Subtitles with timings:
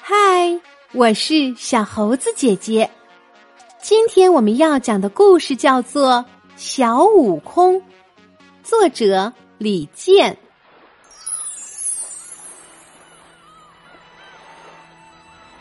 [0.00, 0.60] 嗨，
[0.92, 2.88] 我是小猴子姐姐。
[3.80, 6.14] 今天我们要讲的故事叫做
[6.56, 7.74] 《小悟空》，
[8.62, 10.36] 作者李健。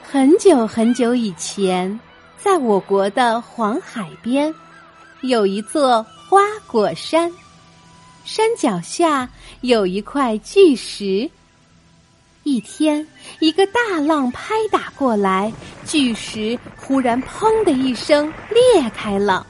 [0.04, 2.00] 很久很久以前，
[2.38, 4.54] 在我国的黄海边，
[5.21, 7.32] 有一座花果山，
[8.26, 9.30] 山脚下
[9.62, 11.30] 有一块巨石。
[12.42, 13.08] 一天，
[13.40, 15.54] 一个大浪拍打过来，
[15.86, 19.46] 巨石忽然“砰”的一声裂开了，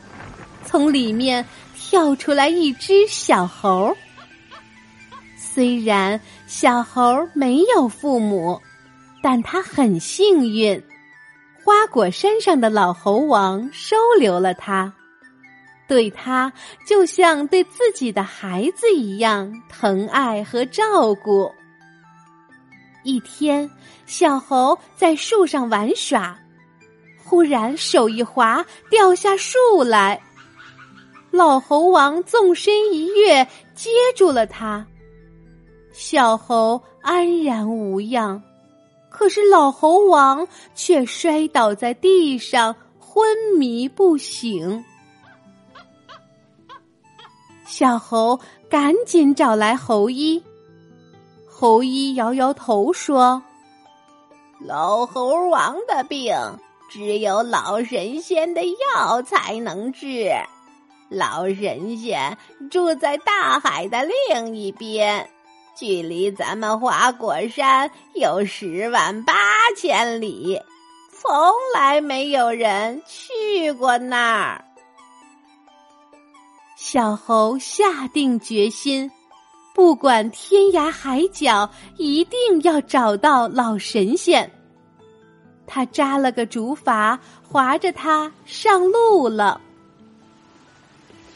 [0.66, 3.96] 从里面跳出来一只小猴。
[5.38, 8.62] 虽然小猴没有父母，
[9.23, 10.82] 但他很幸运，
[11.64, 14.94] 花果山上的老猴王收留了他，
[15.88, 16.52] 对他
[16.88, 21.52] 就像对自己的孩子一样疼爱和照顾。
[23.03, 23.69] 一天，
[24.05, 26.39] 小猴在树上玩耍，
[27.23, 30.19] 忽然手一滑，掉下树来。
[31.30, 34.88] 老猴王纵身一跃，接住了他。
[35.92, 38.42] 小猴安然无恙，
[39.09, 44.83] 可是老猴王却摔倒在地上，昏迷不醒。
[47.78, 50.42] 小猴赶紧找来猴医。
[51.45, 53.44] 猴医摇摇头说
[54.66, 56.34] ：“老猴王的病，
[56.90, 60.32] 只有老神仙的药才能治。
[61.09, 62.38] 老神仙
[62.72, 65.30] 住在大海的另一边，
[65.76, 69.34] 距离咱们花果山有十万八
[69.76, 70.62] 千里，
[71.12, 71.36] 从
[71.73, 74.64] 来没有人去过那儿。”
[76.88, 79.09] 小猴下定决心。
[79.73, 84.52] 不管天涯海角，一定要找到老神仙。
[85.65, 89.60] 他扎了个竹筏，划着它上路了。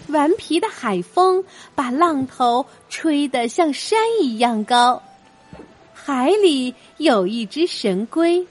[0.09, 1.43] 顽皮的海风
[1.73, 5.01] 把浪头吹得像山一样高。
[5.91, 8.45] 海里有一只神龟，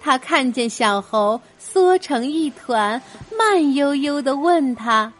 [0.00, 3.00] 他看见小猴缩成一团，
[3.38, 5.12] 慢悠悠的问他：“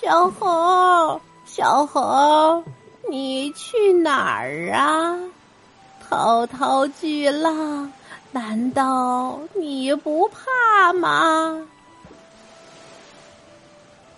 [0.00, 2.64] 小猴，小猴。”
[3.08, 5.18] 你去哪儿啊？
[6.08, 7.92] 滔滔巨浪，
[8.30, 11.66] 难道你不怕吗？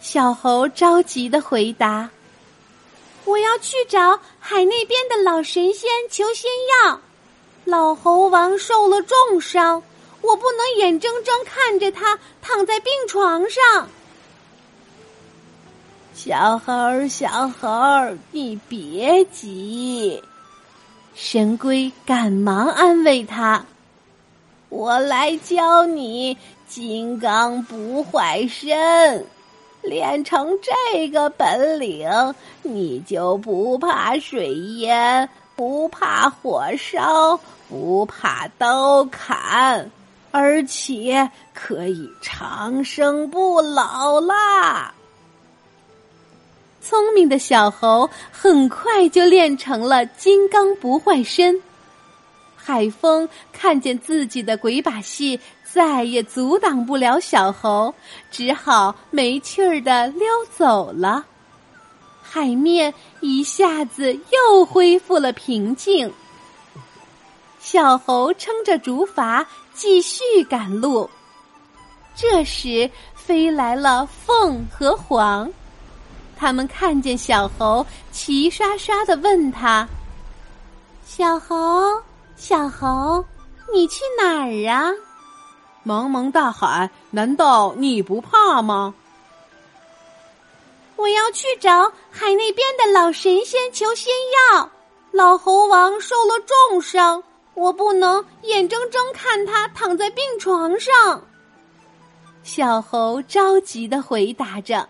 [0.01, 2.11] 小猴着急的回答
[3.25, 6.51] ：“我要去找海那边的老神仙求仙
[6.85, 7.01] 药。
[7.65, 9.83] 老猴王受了重伤，
[10.21, 13.89] 我不能眼睁睁看着他躺在病床上。”
[16.25, 20.23] 小猴儿，小猴儿，你别急。
[21.17, 23.65] 神龟赶忙安慰他
[24.71, 26.39] ：“我来教你
[26.69, 29.27] 金刚不坏身，
[29.83, 32.09] 练成这个本领，
[32.63, 39.91] 你就不怕水淹，不怕火烧，不怕刀砍，
[40.31, 44.95] 而且可以长生不老啦。”
[46.83, 51.63] 聪明的小猴很快就练成了金刚不坏身。
[52.57, 57.95] 海风看见自己的鬼把戏再也阻挡不了小猴，
[58.31, 60.27] 只好没趣儿的溜
[60.57, 61.25] 走了。
[62.21, 66.13] 海面一下子又恢复了平静。
[67.61, 71.09] 小猴撑着竹筏继续赶路。
[72.15, 75.53] 这时，飞来了凤和凰。
[76.43, 79.89] 他们看见小猴，齐刷刷的问他
[81.07, 82.03] ：“小猴，
[82.35, 83.25] 小猴，
[83.73, 84.91] 你去哪儿啊？
[85.87, 88.93] 茫茫大海，难道你不怕吗
[90.99, 94.13] ？”“我要去找海那边的老神仙求仙
[94.51, 94.69] 药。
[95.13, 97.23] 老猴王受了重伤，
[97.55, 101.23] 我不能眼睁睁看他躺在病床上。”
[102.43, 104.89] 小猴着急的回答着。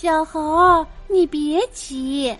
[0.00, 2.32] 小猴，你别急。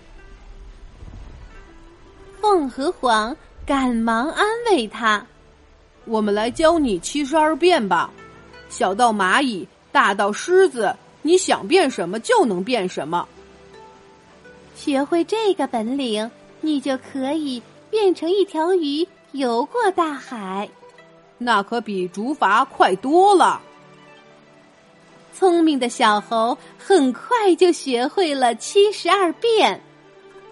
[2.39, 3.35] 凤和凰
[3.65, 5.25] 赶忙安慰他
[6.07, 8.09] ：“我们来教你七十二变吧，
[8.69, 13.27] 小到蚂蚁，大到狮子，你想变什么就能变什么。
[14.73, 20.69] 学会这个本领，你就可以变成一条鱼，游过大海。
[21.37, 23.61] 那可比竹筏快多了。”
[25.33, 29.81] 聪明的小猴很快就学会了七十二变，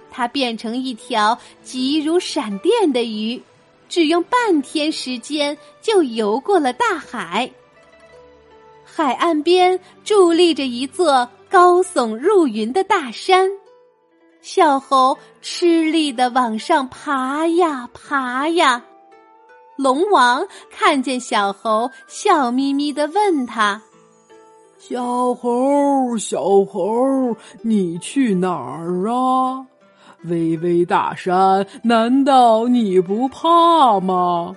[0.10, 3.42] 它变成一条急如闪电的鱼，
[3.90, 7.52] 只用半天时间就游过了大海。
[8.84, 13.50] 海岸边伫立着一座高耸入云的大山，
[14.42, 18.84] 小猴吃力的往上爬呀爬呀。
[19.76, 23.82] 龙王看见小猴，笑眯眯的问他。
[24.80, 29.66] 小猴，小猴，你去哪儿啊？
[30.24, 34.56] 巍巍大山，难道你不怕吗？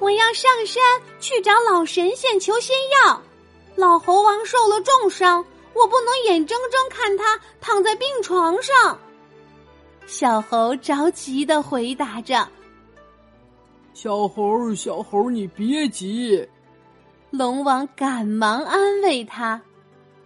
[0.00, 0.82] 我要上山
[1.20, 3.22] 去找老神仙求仙药。
[3.76, 8.98] 老猴王受了重伤，我不能眼睁睁看他躺在病床上。
[10.06, 12.46] 小猴着急的回答着
[13.94, 16.46] ：“小猴，小猴，你别急。”
[17.36, 19.60] 龙王赶忙安慰他：“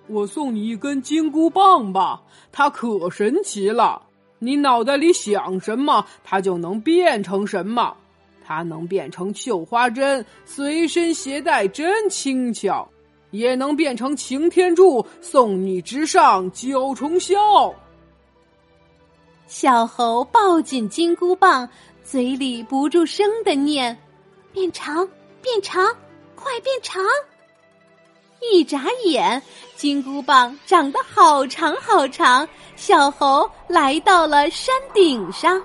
[0.09, 2.21] 我送你一根金箍棒吧，
[2.53, 4.03] 它可神奇了。
[4.39, 7.97] 你脑袋里想什么，它就能变成什么。
[8.45, 12.87] 它能变成绣花针，随身携带真轻巧；
[13.31, 17.73] 也能变成擎天柱，送你直上九重霄。”
[19.49, 21.67] 小猴抱紧金箍棒，
[22.05, 23.97] 嘴里不住声的念
[24.53, 25.09] ：“变长，
[25.41, 25.91] 变长。”
[26.43, 27.05] 快变长！
[28.41, 29.43] 一眨眼，
[29.75, 32.49] 金箍棒长得好长好长。
[32.77, 35.61] 小猴来到了山顶上，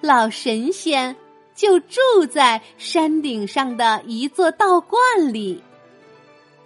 [0.00, 1.14] 老神仙
[1.54, 2.00] 就住
[2.30, 5.00] 在山顶上的一座道观
[5.32, 5.62] 里。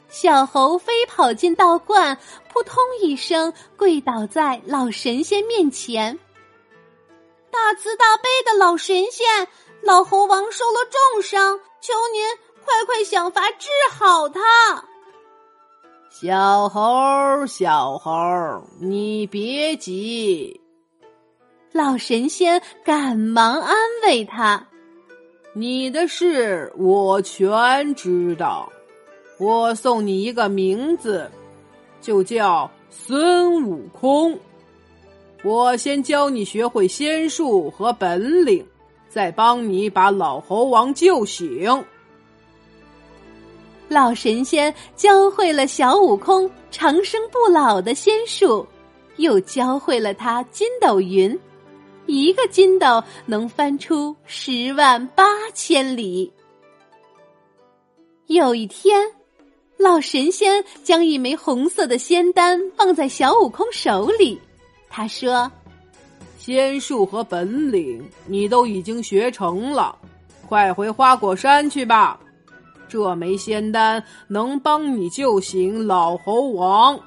[0.08, 2.16] 小猴飞跑进道观，
[2.52, 6.16] 扑通一声跪倒在老神仙面前。
[7.50, 9.48] 大慈大悲的老神仙。
[9.82, 12.22] 老猴王受了重伤，求您
[12.64, 14.40] 快快想法治好他。
[16.10, 18.10] 小猴，小猴，
[18.80, 20.60] 你别急。
[21.72, 24.66] 老神仙赶忙安慰他
[25.54, 28.70] ：“你的事我全知道，
[29.38, 31.30] 我送你一个名字，
[32.00, 34.38] 就叫孙悟空。
[35.44, 38.66] 我先教你学会仙术和本领。”
[39.08, 41.84] 再帮你把老猴王救醒。
[43.88, 48.66] 老神仙教会了小悟空长生不老的仙术，
[49.16, 51.38] 又教会了他筋斗云，
[52.04, 55.24] 一个筋斗能翻出十万八
[55.54, 56.30] 千里。
[58.26, 59.10] 有一天，
[59.78, 64.38] 老神仙将一枚红色的仙丹放在小悟空手里，
[64.90, 65.50] 他说。
[66.38, 69.94] 仙术和本领你都已经学成了，
[70.48, 72.18] 快回花果山去吧。
[72.88, 76.98] 这枚仙丹能帮你救醒老猴王。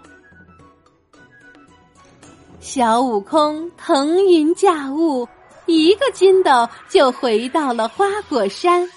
[2.59, 5.27] 小悟空腾云驾雾，
[5.65, 8.87] 一个筋斗就回到了花果山。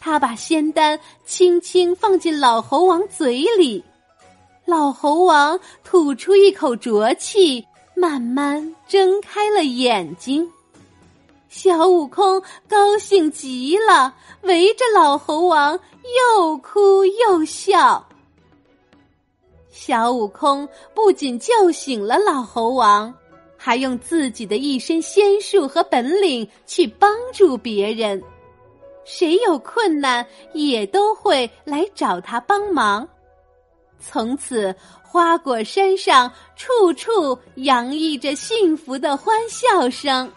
[0.00, 3.84] 他把仙丹轻轻放进老猴王嘴里，
[4.64, 7.64] 老猴王吐出一口浊气。
[7.98, 10.48] 慢慢睁开了眼睛，
[11.48, 15.78] 小悟空高兴极了，围着老猴王
[16.36, 18.06] 又哭又笑。
[19.68, 23.12] 小悟空不仅救醒了老猴王，
[23.56, 28.22] 还用自己的一身仙术和本领去帮助别人，
[29.04, 33.08] 谁有困难也都会来找他帮忙。
[34.00, 40.32] 从此，花果山上处处洋溢着幸福的欢笑声。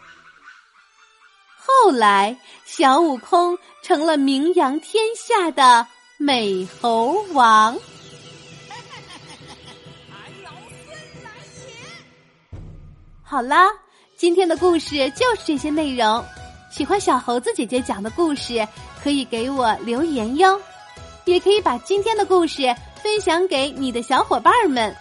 [1.57, 5.85] 后来，小悟空成了名扬天下的
[6.17, 7.77] 美猴王。
[13.23, 13.69] 好啦，
[14.17, 16.23] 今天的故事就是这些内容。
[16.69, 18.67] 喜欢小猴子姐姐讲的故事，
[19.01, 20.59] 可以给我留言哟，
[21.25, 22.63] 也可以把今天的故事。
[23.03, 24.95] 分享给你的小伙伴们，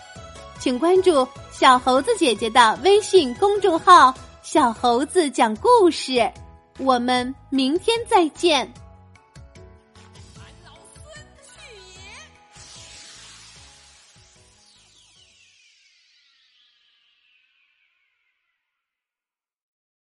[0.59, 6.31] 请关注小猴子姐姐的微信公众号“小猴子讲故事”。
[6.79, 8.71] 我们明天再见。